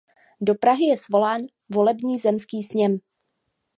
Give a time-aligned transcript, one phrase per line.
[0.41, 2.97] Do Prahy je svolán volební zemský sněm.